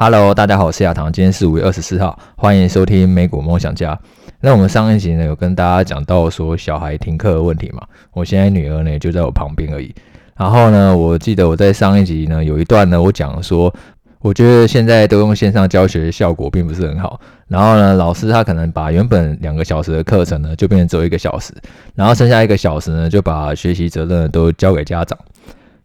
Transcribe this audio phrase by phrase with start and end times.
[0.00, 3.98] Hello，大家好，我是亚堂，今天是五月二十四号，欢迎收听美股梦想家。
[4.40, 9.92] 那我们上一集呢有跟大家讲到说小孩停课的问题嘛，我现在女儿呢就在我旁边而已。
[10.36, 13.74] 然后呢，我记得我在上一集呢有一段呢我讲说，
[14.20, 17.20] 我觉得现在都用线上教学效果并不是很好。
[17.48, 21.52] 然后呢，老师他可能把原本两个小时的课程呢就变成只有一个小时，
[21.96, 25.18] 然后剩下一个小时呢就把学习责任都交给家长。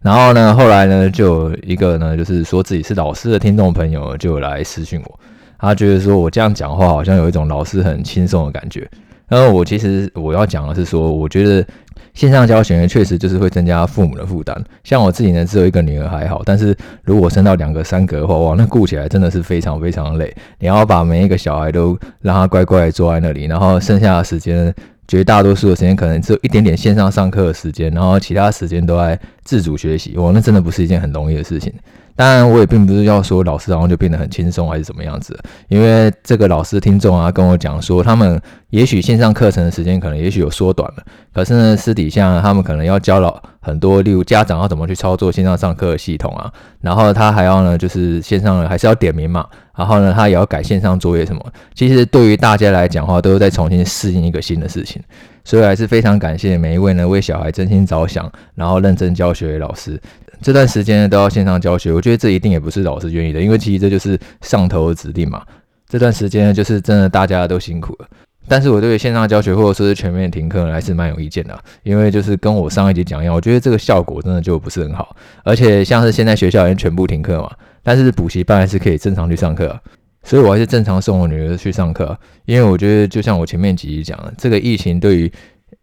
[0.04, 5.20] 然后呢，后来呢，就有一个呢，就是说自己是老师的听众朋友就来私讯我，
[5.58, 8.86] 他觉得说我这样讲话好像有一种老师很轻松的感觉。
[9.30, 11.66] 然后我其实我要讲的是说，我觉得
[12.14, 14.62] 线上教学确实就是会增加父母的负担。
[14.84, 20.36] 像我自己呢，只有一个女儿还好，但是如果生到两个、三个的话，哇，那顾起来真的是非常非常累。
[20.60, 24.76] 你要把每一个小孩都让他乖乖坐在那里，然后剩下的时间。
[25.08, 30.16] 绝大多数的时间可能只有一点点线上上课的时间，然后其他时间都在自主学习。
[30.18, 31.74] 哇，那真的不是一件很容易的事情。
[32.16, 49.46] 当然，我也并不是要说老师然后就变得很轻松还是怎么样子，因为这个老师听众啊跟我讲说，他们也许线上课程的时间可能也许有缩短了，可是呢，私底下他们可能要教了很多，例如家长要怎么去操作线上上课的系统啊，然后他还要呢就是线上还是要点名嘛。
[49.76, 51.44] 然后呢，他也要改线上作业什么。
[51.74, 55.02] 其实对于大家来讲的话，都是在重新适应一个新的事情。
[55.44, 60.00] 所以还是非常感谢每一位呢为小孩真心着想，然后认真教学的老师。
[60.44, 65.42] 这段时间都要线上教学，我觉得这一定也不是老师愿意的，因为其实这就是上头的指令嘛。
[65.88, 68.08] 这段时间就是真的大家都辛苦了。
[68.46, 75.16] 但是我对线上教学或者说是全面停课还是蛮有意见的，因为就是跟我上一集讲一样，我觉得这个效果真的就不是很好。
[75.44, 77.50] 而且像是现在学校已经全部停课嘛。
[77.82, 79.80] 但是补习班还是可以正常去上课，
[80.24, 85.32] 所以我还是正常送我女儿去上课，因为我觉得就像我前面几集讲的，这个疫情对于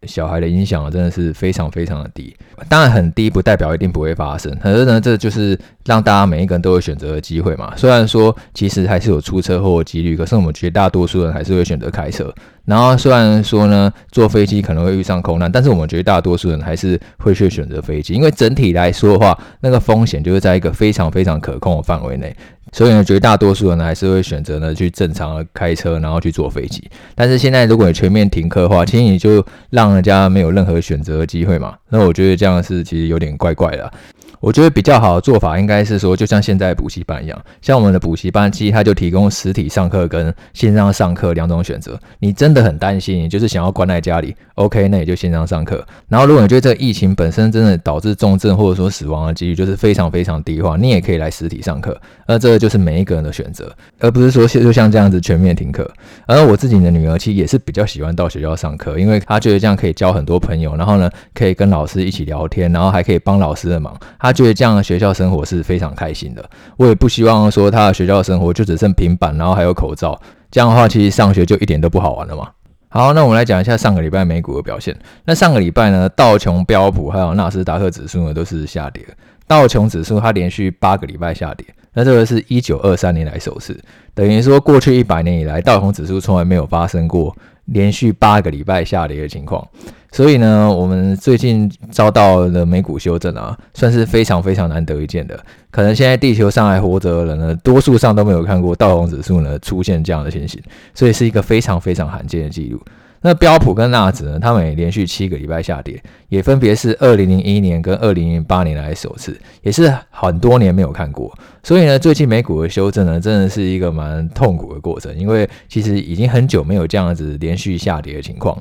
[0.07, 2.35] 小孩的影响真的是非常非常的低，
[2.67, 7.73] 当然很低不代表一定不会发生，可是呢，这就是让大家每一个人都有选择的机会嘛。
[7.77, 12.33] 虽然说其实还是有出车祸的几率，可是我们绝大多数人还是会选择开车。
[12.71, 22.33] 然后虽然说呢，坐飞机可能会遇上空难，但是我们绝大多数人还是会去选择飞机，因为整体来说的话，那个风险就是在一个非常非常可控的范围内。
[22.71, 26.89] 所以呢，绝大多数人还是会选择呢去正常的开车，然后去坐飞机。
[27.13, 31.73] 但是现在如果你全面停课的话，其实你就让人家没有任何选择的机会嘛。
[31.89, 33.91] 那我觉得这样是其实有点怪怪的。
[34.41, 41.97] 我觉得比较好的做法应该是说，就像现在补习班一样，像我们的补习班，其实它就提供实体上课跟线上上课两种选择。
[42.19, 45.85] 你真的很担心，你就是想要关在家里，OK，那也就线上上课。
[46.09, 51.95] 然后，如果你觉得这个疫情本身真的导致重症或者说死亡的几率就是非常非常低的话，你也可以来实体上课。
[52.25, 55.87] 而这个就是每一个人的选择，而不是说就像这样子全面停课。
[56.25, 63.95] 而我自己的女儿其实也是比较喜欢到学校上课，因为她觉得这样可以交很多朋友，然后呢可以跟老师一起聊天，然后还可以帮老师的忙。
[64.17, 66.43] 她觉得这样的学校生活是非常开心的。
[66.77, 70.19] 我也不希望说他的学校生活就只剩平板，然后还有口罩，
[70.49, 72.49] 这样的话其实上学就一点都不好玩了嘛。
[72.89, 74.93] 好，那我们来讲一下上个礼拜美股的表现。
[75.25, 79.01] 那上个礼拜呢，道琼、标普还有纳斯达克指数呢都是下跌。
[79.47, 83.77] 道琼指数它连续八个礼拜下跌，那这个是一九二三年来首次，
[84.13, 87.35] 等于说过去一百年以来，道琼指数从来没有发生过
[87.71, 89.67] 连续八个礼拜下跌的情况。
[90.13, 95.39] 所以呢，我们最近遭到了美股修正啊，算是非常非常难得一见的。
[95.71, 100.61] 可能现在地球上还活着的人呢，多数上都没有看过道琼指数呢出现这样的情形，
[100.93, 102.81] 所以是一个非常非常罕见的记录。
[103.21, 111.31] 那标普跟纳指呢，他们也连续七个礼拜下跌，也分别是二零零一年跟二零零八年来首次，也是很多年没有看过。
[111.61, 118.57] 所以呢，最近美股的修正呢，真的是一个蛮痛苦的过程，因为其实已经很久没有这样子连续下跌的情况。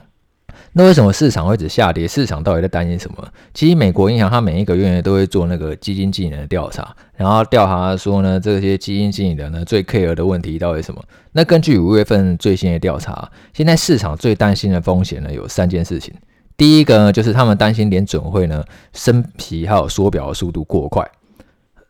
[0.73, 2.07] 那为什么市场会只下跌？
[2.07, 3.17] 市场到底在担心什么？
[3.53, 11.03] 其实美国银行它每一个月都会做那个基金经理的调查，然后调查说呢，这些基金经理人呢最 care 的问题到底什么？
[11.33, 16.15] 那根据五月份最新的调查，现在市场最担心的风险呢有三件事情。
[16.57, 21.05] 第一个呢就是他们担心联准会呢升息还有缩表的速度过快。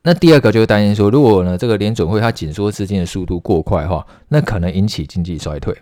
[0.02, 5.76] 那第二个就是担心说，如果呢这个联准会它紧缩资金的速度过快的话，那可能引起经济衰退。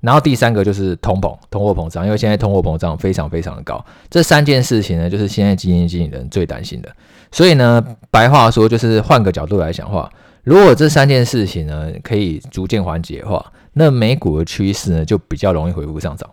[0.00, 6.88] 然后第三个就是通膨，通货膨胀，因为现在通货膨胀非常非常的高，这三件事情呢，就是现在基金经理人最担心的。
[7.30, 10.10] 所以呢，白话说就是换个角度来讲话，
[10.42, 13.44] 如果这三件事情呢可以逐渐缓解的话，
[13.74, 16.28] 那美股的趋势呢就比较容易恢复上涨。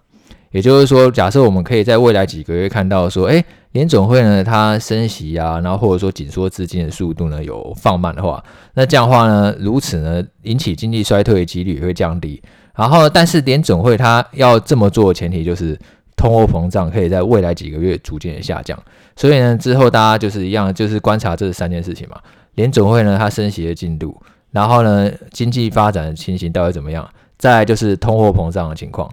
[0.51, 3.43] 也就是说，假设我们可以在未来几个月看到说，诶，
[3.73, 8.41] 联总会呢它升息啊，然后或者说紧缩资金的速度呢有放慢的话，
[8.73, 12.41] 那这样的话呢，如此呢引起经济衰退的几率也会降低。
[12.77, 15.77] 然后，但是联准会它要这么做的前提就是
[16.15, 18.77] 通货膨胀可以在未来几个月逐渐的下降。
[19.15, 22.17] 所以呢，之后大家就是一样，就是观察这三件事情嘛。
[22.53, 24.15] 联准会呢，它升息的进度，
[24.51, 27.07] 然后呢，经济发展的情形到底怎么样？
[27.37, 29.09] 再就是通货膨胀的情况。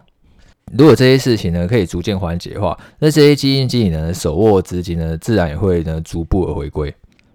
[0.72, 6.94] 如果这些事情呢可以逐渐缓解的话，那这些基金经理呢手握资金呢，自然也会呢逐步的回归。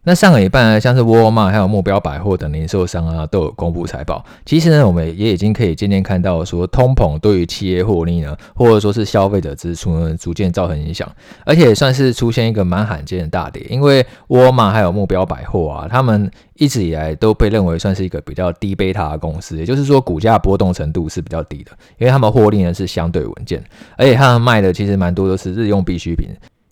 [0.10, 4.26] 那上个礼拜呢，像是沃尔玛还有目标百货等零售商啊，都有公布财报。
[4.44, 11.08] 其实呢，我们也已经可以渐渐看到说，通膨对于企业获利呢，或者说是消费者支出呢，逐渐造成影响，
[11.46, 13.64] 而且算是出现一个蛮罕见的大跌。
[13.70, 21.70] 因为沃尔玛还有目标百货啊，他们一直以来都被认为算是一个比较低贝塔的公司，也就是说股价波动程度是比较低的，
[22.00, 23.64] 因为他们获利呢是相对稳健，
[23.96, 26.30] 而且他们卖的其实蛮多都是日用必需品。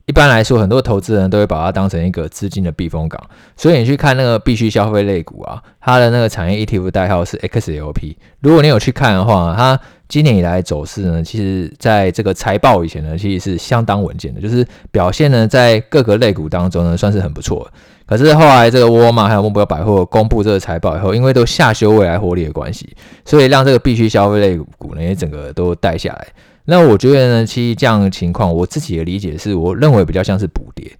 [0.07, 3.21] 一般来说，很多投资人都会把它当成一个资金的避风港，
[3.57, 8.15] 所以你去看那个必须消费类股啊，它的那个产业 ETF 代号是 XLP。
[8.39, 9.77] 如果你有去看的话，它
[10.07, 17.69] 今年以来走势呢，其实在这个财报以前呢，其实是相当稳健的，就是表现呢在各个类股当中呢，算是很不错。
[18.05, 22.95] 可是后来这个沃尔玛还有目标百货公布这个财报以后，因为都下修未来获利的关系，
[23.25, 26.27] 所以让这个必须消费类股呢也整个都带下来。
[26.69, 30.91] 那我觉得呢，其实这样的情况，我自己的理解是，我认为比较像是补跌，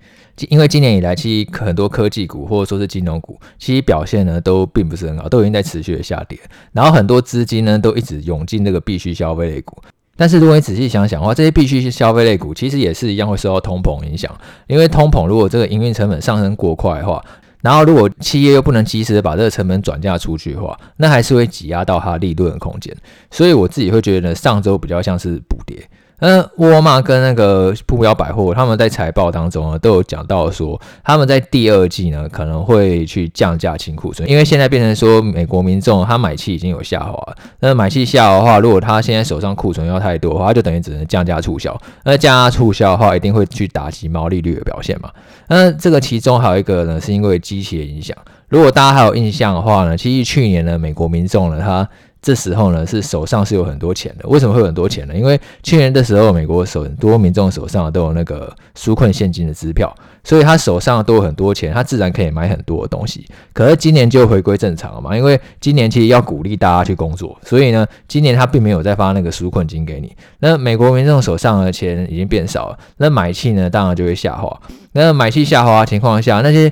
[0.48, 6.40] 因为今年以来，其实很多科技股或者说是金融股，其实表现呢都并不是很好，都已经在持续的下跌，
[6.72, 9.78] 然后很多资金呢都一直涌进这个必需消费类股。
[10.16, 14.34] 但是如果你仔细想想的话，这些必需消费类股其实也是一样会受到通膨影响，
[14.68, 17.22] 因为通膨如果这个营运成本上升过快的话，
[17.68, 22.96] 然后，如果企业又不能及时的把这个成本转嫁出去的话，那还是会挤压到它利润的空间。
[23.30, 25.78] 所以我自己会觉得呢，上周比较像是补跌。
[26.20, 37.36] 那沃尔玛跟那个目标百货，他们在财报当中呢，都有讲到说，他们在第二季呢可能会去降价清库存，因为现在变成说美国民众他买气已经有下滑。
[37.60, 41.80] 那买气下滑的话，如果他现在手上库存要太多的话，他就等于只能降价促销。
[42.04, 45.12] 那降价促销的话，一定会去打击毛利率的表现嘛。
[45.48, 48.18] 那这个其中还有一个呢，是因为机器的影响。
[48.50, 51.88] 如果大家还有印象的话呢，其实去年呢，美国民众呢，他
[52.22, 55.16] 这时候呢是手上是有很多钱的，为什么会有很多钱呢？
[55.16, 63.26] 因为去年的时候，美国手很多民众手上都有那个纾困现金的支票，所以他手上都有很多钱，他自然可以买很多的东西。
[63.54, 70.16] 可是今年就回归正常了嘛，因为今年其实要鼓励大家去工作，所以呢，今年他并没有再发那个纾困金给你。
[70.40, 74.60] 那美国民众手上的钱已经变少了，那买气呢当然就会下滑。
[74.94, 76.72] 那买气下滑的情况下，那些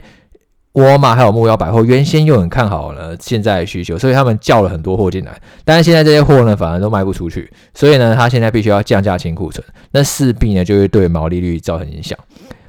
[0.75, 5.31] 沃尔玛还有目标百货原先又很看好了现在的需求，所以他们叫了很多货进来，
[5.63, 12.17] 但是现在这些货呢反而都卖不出去，所以呢他现在必须要降价清库存，那势必呢就会对毛利率造成影响。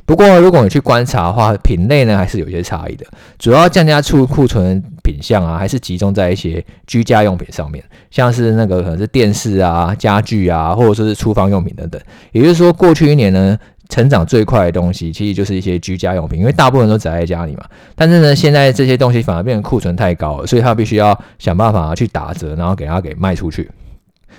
[0.05, 3.05] 不过如果你去观察的话，品类呢还是有些差异的，
[3.41, 7.83] 主要降价出库存品项啊还是集中在一些居家用品上面，
[8.13, 12.01] 像是那个可能是电视啊、家具啊，或者说是厨房用品等等。
[12.31, 13.59] 也就是说，过去一年呢。
[13.89, 17.65] 成长最快的东西，其实就是一些居家用品，因为大部分都宅在家里嘛。
[17.95, 23.71] 但是呢，现在这些东西反而变成库存太高了，所以他必须要想办法去打折，然后给它给卖出去。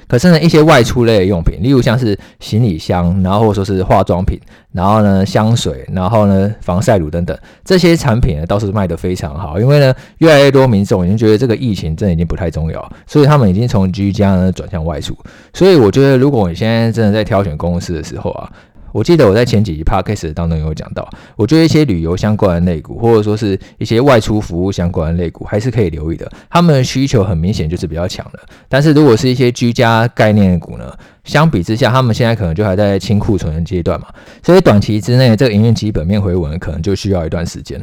[0.08, 4.40] 可是呢，一些外出类的用品，例如像是行李箱，然后或者说是化妆品，
[4.72, 9.60] 然后呢香水，然后呢防晒乳等等，这些产品呢倒是卖得非常好。
[9.60, 15.18] 因为呢，越来越多民众已经觉得这个疫情真的已经不太重要，所以他们已经从居家呢转向外出。
[15.54, 18.50] 所以我觉得，如果你现在真的在挑选公司的时候啊，
[18.98, 26.28] 我记得我在前几集 podcast 当中有讲到，我觉得一些旅游相关的类股，或者说是一些外出服务相关的类股，还是可以留意的。
[26.50, 28.40] 他们的需求很明显就是比较强的。
[28.68, 30.92] 但是如果是一些居家概念股呢，
[31.26, 34.08] 相比之下，他们现在可能就还在清库存的阶段嘛，
[34.42, 37.80] 所以短期之内这个营运基本面回稳，可能就需要一段时间。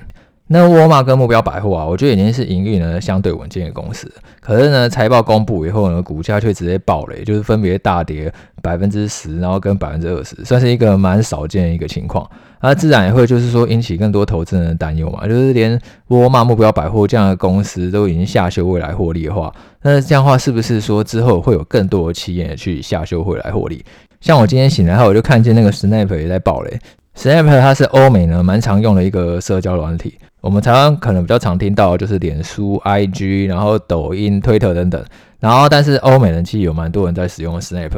[0.46, 4.12] 那沃尔玛跟目标百货啊，我觉得已经是营运呢相对稳健的公司。
[4.40, 8.30] 可是呢，财报公布以后呢，股价却直接爆雷，就是分别大跌
[8.62, 12.28] 百分之十，然后跟百分之二十，算是一个蛮少见的一个情况。
[12.60, 23.82] 那自然也会就是说引起更多投资人的担忧嘛，就是连沃尔玛、目标百货这样的公司都已经下修未来获利的话，那这样的话是不是说之后会有更多的企业去下修未来获利？
[24.20, 26.78] 像我今天醒来后，我就看见那个 Snap 也在爆雷。
[27.16, 30.18] Snap 它是欧美呢蛮常用的一个社交软体。
[30.44, 35.02] 我们常常可能比较常听到就是脸书、IG，然后抖音、推特等等，
[35.40, 37.92] 然后但是欧美人其实有蛮多人在使用 Snap。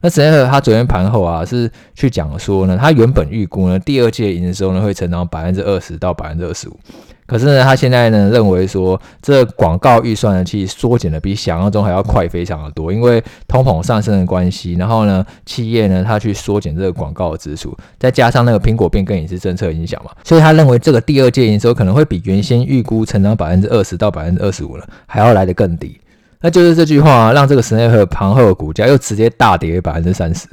[0.00, 6.78] 那 Snap 它昨天盘后啊是去讲说呢，他原本预估呢第二届营收呢会成长百分之二十到百分之二十五。
[7.26, 14.74] 可是呢，他现在呢认为说，这广告预算呢其实缩减的比想象中还要快，非常的多，因为通膨上升的关系。
[14.74, 25.98] 然后呢，企业呢他去缩减这个广告的支出，再加上那个苹果变更也是政策影响嘛，所以他认为这个第二届营收可能会比原先预估成长百分之二十到百分之二十五了，还要来得更低。
[26.40, 30.46] 那就是这句话让这个 Snap 盘后的股价又直接大跌百分之三十，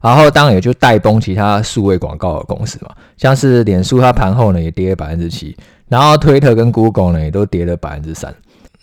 [0.00, 5.56] 然后当然也就带崩其他数位广告的公司嘛，像是脸书它盘后呢也跌了百分之七。
[5.88, 8.32] 然后推特跟 Google 呢也都跌了百分之三。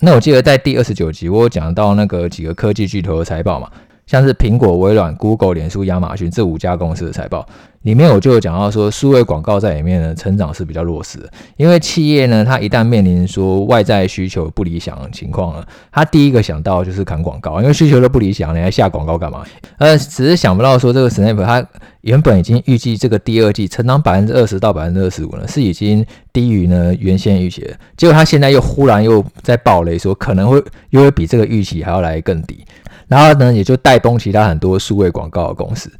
[0.00, 3.66] 那我记得在第二十九集，我有讲到那个几个科技巨头的财报嘛，
[4.06, 7.48] 像是苹果、微软、Google、脸书、亚马逊这五家公司的财报。
[7.88, 19.42] 里面我就有讲到说，数位广告在里面呢，成长是比较弱势的，因为企业呢，它一旦面临说外在需求不理想的情况了，它第一个想到就是砍广告，因为需求都不理想，你还下广告干嘛？
[19.78, 21.66] 呃，只是想不到说这个 Snap 它
[22.02, 32.62] 原本已经预计这个第二季成长百分之二十到百分之二十五呢，是已经低于呢原先预期的，结果它现在又忽然又在爆雷说可能会又会比这个预期还要来更低，
[33.06, 35.90] 然后呢，也就带崩其他很多数位广告的公司。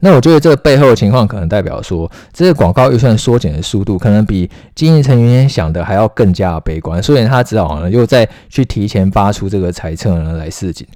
[0.00, 10.86] 那我觉得这个背后的情况可能代表说，这个广告预算缩减的速度可能比经营成员想的还要更加悲观，所以他只好呢又再去提前发出这个猜测呢来示警。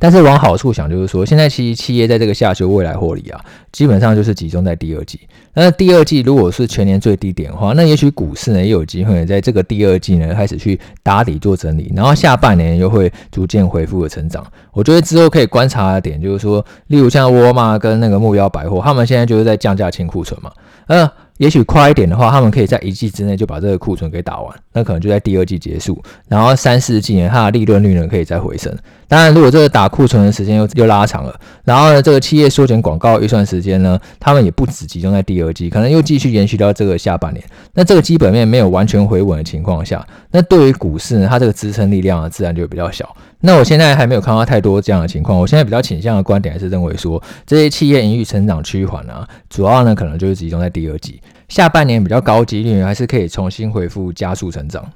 [0.00, 3.38] 但是往好处想，就是说现在其实企业在这个下修未来获利啊，
[3.70, 5.20] 基本上就是集中在第二季。
[5.54, 14.44] 那第二季如果是全年最低点的话，那也许股市呢也有机会在这个第二季呢开始去打底做整理，然后下半年又会逐渐恢复的成长。
[14.72, 20.50] 我觉得之后可以观察的点就是说，例如像沃尔玛跟那个目标百货，他们现在就是在降价清库存嘛，
[20.86, 21.08] 嗯。
[21.40, 28.70] 也许快一点的话，他们可以在一季之内就把这个库存给打完，那可能就在第二季结束，然后三四季呢，它的利润率呢可以再回升。
[29.10, 37.44] 当然，如果这个打库存的时间又又拉长了，然后呢，这个企业缩减广告预算时间呢，他们也不只集中在第二季，可能又继续延续到这个下半年。
[37.74, 43.12] 那这个基本面没有完全回稳的情况下，那对于股市呢，它这个支撑力量呢，自然就比较小。
[43.40, 54.88] 那我现在还没有看到太多这样的情况，我现在比较倾向的观点还是认为说，这些企业营运成长趋缓啊，主要呢可能就是集中在第二季，下半年比较高几率还是可以重新恢复加速成长。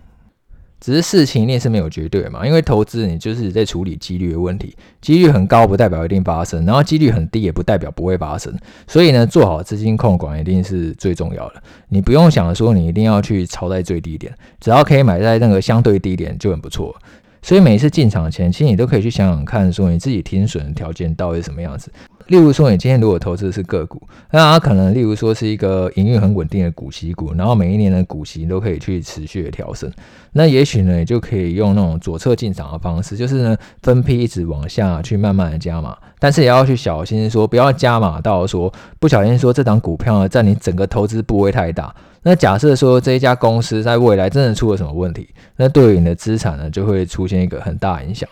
[0.84, 8.54] 只是事情你也是没有绝对嘛，因为投资你就是在处理几率的问题，几率很高不代表一定发生，然后几率很低也不代表不会发生，
[8.86, 11.62] 所以呢，做好资金控管一定是最重要的。
[11.88, 16.94] 你不用想说你一定要去抄在最低点，只要可以买在那个相对低点就很不错。
[17.40, 21.90] 所以每一次进场前，其实你都可以去想想看，说你自己停损的条件到底是什么样子。
[22.26, 24.00] 例如说，你今天如果投资的是个股，
[24.30, 29.92] 那它可能例如说是一个营运很稳定的股息股，然后每一年的股息都可以去持续的调升。
[30.32, 41.94] 那也许呢，你就可以用那种左侧进场的方式，就是呢分批一直往下去慢慢的加码，但是也要去小心说，不要加码到说不小心说这档股票呢占你整个投资部位太大。
[42.22, 48.26] 那假设说这一家公司在未来真的出了什么问题，那对于你的资产呢就会出现一个很大影响。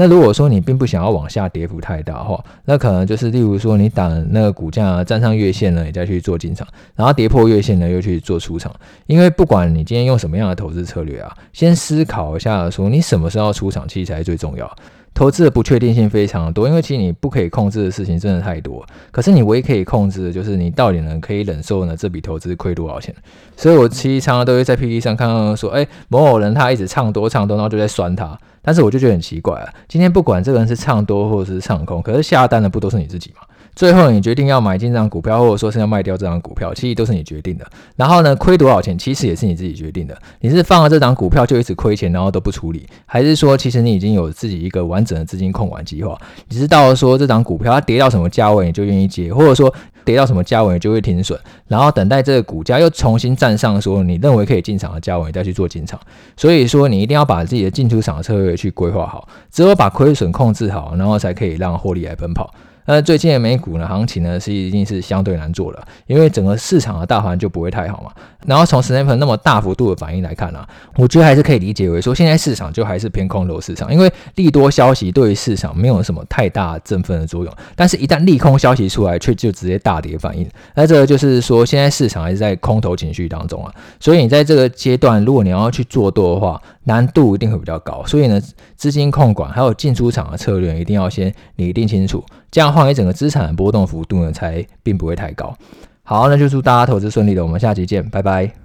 [0.00, 6.66] 那如果说你并不想要往下跌幅太大的话，那可能就是例如说你打那个股价站上月线呢，你再去做进场，
[6.96, 8.74] 然后跌破月线呢又去做出场。
[9.06, 14.74] 因为不管你今天用什么样的投资策略啊，先思考一下说你什么时候出场其实才是最重要。
[15.12, 18.84] 投资的不确定性非常多，因为其实你不可以控制的事情真的太多。
[19.10, 23.14] 可是你唯一可以控制的就是你到底能可以忍受呢这笔投资亏多少钱。
[23.56, 28.38] 所以我其实常常都会在 pt 上看到说，哎，某某人他一直唱多唱多，然后就在酸他。
[28.62, 33.42] 但是我就觉得很奇怪啊，今天不管这个人是唱多或者是唱空，可是下单的不都是你自己吗？
[33.74, 37.66] 最后你决定要买进这张股票，或者说是要卖掉这张股票，其实都是你决定的。
[37.96, 40.16] 然后呢，亏多少钱，其实也是你自己决定的。
[40.40, 46.18] 你是放了这张股票就一直亏钱，然后都不处理，还是说其实你已经有自己一个完整的资金控管计划？
[46.48, 49.72] 你知道说这张股票它跌到什么价位你就愿意接，或者说
[50.04, 55.98] 跌到什么价位你就会停损，然后等待这个股价又重新站上说你认为可以进场的价位，你再去做进场。
[56.36, 62.52] 所以说你一定要把自己的进出场的策略去规划好，只有把亏损控制好，然后才可以让获利来奔跑。
[62.92, 68.10] 那最近的美股呢，行情呢是已经是相对难做了，因为整个市场的大盘就不会太好嘛。
[68.46, 80.48] 然后从 Snap 那么大幅度的反应来看呢、啊，我觉得还是可以理解为说，现在市场就还是偏空头市场，因为利多消息对于市场没有什么太大振奋的作用，但是一旦利空消息出来，却就直接大跌反应。
[80.74, 88.02] 那这个就是说，现在市场还是在空头情绪当中啊，所以你在这个阶段，如果你要去做多的话，难度一定会比较高。
[88.06, 88.40] 所以呢，
[88.76, 95.56] 资金控管还有进出场的策略一定要先拟定清楚，这样的话你整个资产的波动幅度呢才并不会太高。
[96.02, 98.60] 好，那就祝大家投资顺利了，我们下期见，拜拜。